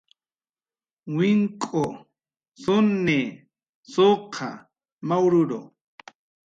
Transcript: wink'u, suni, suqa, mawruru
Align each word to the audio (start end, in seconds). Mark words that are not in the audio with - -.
wink'u, 1.15 1.83
suni, 2.61 3.19
suqa, 3.91 4.47
mawruru 5.07 5.59